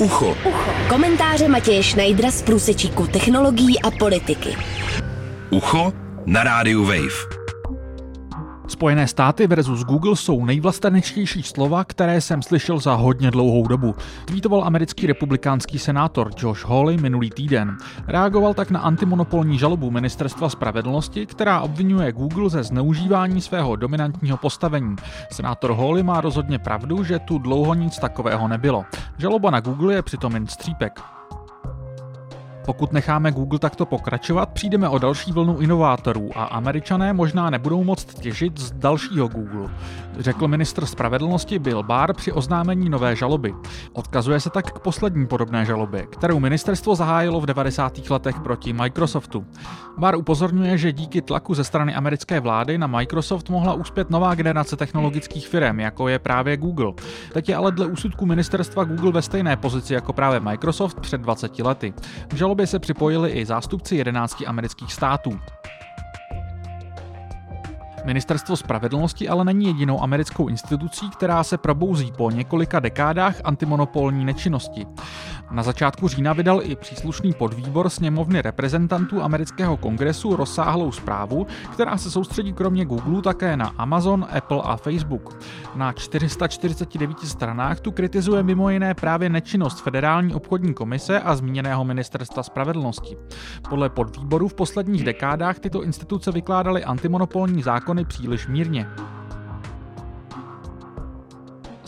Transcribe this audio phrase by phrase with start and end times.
[0.00, 0.36] Ucho.
[0.44, 0.70] Ucho.
[0.88, 4.56] Komentáře Matěje Schneidera z průsečíku technologií a politiky.
[5.50, 5.92] Ucho
[6.26, 7.35] na rádiu Wave.
[8.76, 13.94] Spojené státy versus Google jsou nejvlastenečtější slova, které jsem slyšel za hodně dlouhou dobu.
[14.24, 17.76] Tweetoval americký republikánský senátor Josh Hawley minulý týden.
[18.06, 24.96] Reagoval tak na antimonopolní žalobu ministerstva spravedlnosti, která obvinuje Google ze zneužívání svého dominantního postavení.
[25.32, 28.84] Senátor Hawley má rozhodně pravdu, že tu dlouho nic takového nebylo.
[29.18, 31.00] Žaloba na Google je přitom jen střípek.
[32.66, 38.20] Pokud necháme Google takto pokračovat, přijdeme o další vlnu inovátorů a američané možná nebudou moct
[38.20, 39.70] těžit z dalšího Google,
[40.18, 43.54] řekl ministr spravedlnosti Bill Barr při oznámení nové žaloby.
[43.92, 48.10] Odkazuje se tak k poslední podobné žalobě, kterou ministerstvo zahájilo v 90.
[48.10, 49.46] letech proti Microsoftu.
[49.98, 54.76] Barr upozorňuje, že díky tlaku ze strany americké vlády na Microsoft mohla uspět nová generace
[54.76, 56.92] technologických firm, jako je právě Google.
[57.32, 61.58] Teď je ale dle úsudku ministerstva Google ve stejné pozici jako právě Microsoft před 20
[61.58, 61.94] lety.
[62.32, 65.40] V žalobě se připojili i zástupci 11 amerických států.
[68.04, 74.86] Ministerstvo spravedlnosti ale není jedinou americkou institucí, která se probouzí po několika dekádách antimonopolní nečinnosti.
[75.50, 82.10] Na začátku října vydal i příslušný podvýbor sněmovny reprezentantů amerického kongresu rozsáhlou zprávu, která se
[82.10, 85.38] soustředí kromě Google také na Amazon, Apple a Facebook.
[85.74, 92.42] Na 449 stranách tu kritizuje mimo jiné právě nečinnost Federální obchodní komise a zmíněného ministerstva
[92.42, 93.16] spravedlnosti.
[93.68, 98.88] Podle podvýboru v posledních dekádách tyto instituce vykládaly antimonopolní zákony příliš mírně.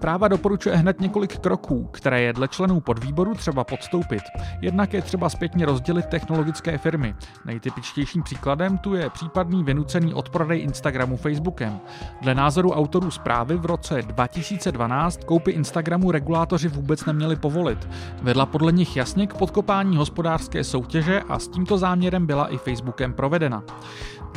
[0.00, 4.22] Zpráva doporučuje hned několik kroků, které je dle členů podvýboru třeba podstoupit.
[4.60, 7.14] Jednak je třeba zpětně rozdělit technologické firmy.
[7.44, 11.80] Nejtypičtějším příkladem tu je případný vynucený odprodej Instagramu Facebookem.
[12.22, 17.88] Dle názoru autorů zprávy v roce 2012 koupy Instagramu regulátoři vůbec neměli povolit.
[18.22, 23.12] Vedla podle nich jasně k podkopání hospodářské soutěže a s tímto záměrem byla i Facebookem
[23.12, 23.62] provedena.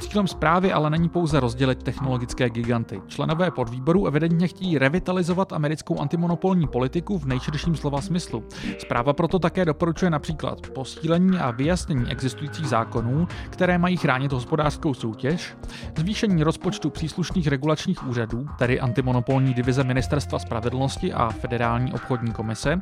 [0.00, 3.02] Cílem zprávy ale není pouze rozdělit technologické giganty.
[3.06, 8.44] Členové podvýboru evidentně chtějí revitalizovat americkou antimonopolní politiku v nejširším slova smyslu.
[8.78, 15.56] Zpráva proto také doporučuje například posílení a vyjasnění existujících zákonů, které mají chránit hospodářskou soutěž,
[15.98, 22.80] zvýšení rozpočtu příslušných regulačních úřadů, tedy antimonopolní divize Ministerstva spravedlnosti a Federální obchodní komise,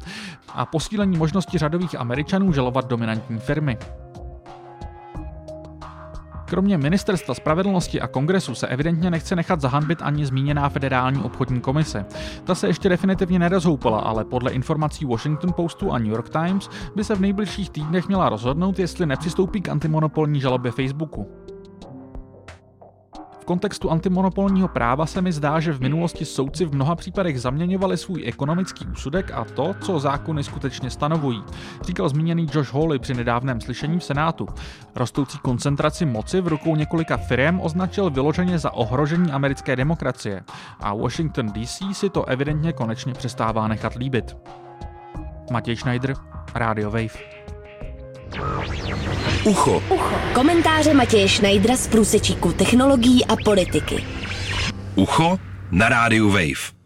[0.55, 3.79] a posílení možnosti řadových Američanů žalovat dominantní firmy.
[6.51, 12.07] Kromě ministerstva spravedlnosti a kongresu se evidentně nechce nechat zahanbit ani zmíněná federální obchodní komise.
[12.45, 17.05] Ta se ještě definitivně nerozhoupala, ale podle informací Washington Postu a New York Times by
[17.05, 21.27] se v nejbližších týdnech měla rozhodnout, jestli nepřistoupí k antimonopolní žalobě Facebooku
[23.45, 28.23] kontextu antimonopolního práva se mi zdá, že v minulosti soudci v mnoha případech zaměňovali svůj
[28.27, 31.43] ekonomický úsudek a to, co zákony skutečně stanovují,
[31.83, 34.47] říkal zmíněný Josh Hawley při nedávném slyšení v Senátu.
[34.95, 40.43] Rostoucí koncentraci moci v rukou několika firm označil vyloženě za ohrožení americké demokracie
[40.81, 44.37] a Washington DC si to evidentně konečně přestává nechat líbit.
[45.51, 46.15] Matěj Schneider,
[46.55, 47.40] Radio Wave.
[49.45, 49.83] Ucho.
[49.91, 50.15] Ucho.
[50.35, 54.05] Komentáře Matěje Schneidera z průsečíku technologií a politiky.
[54.95, 55.39] Ucho
[55.71, 56.80] na rádiu Wave.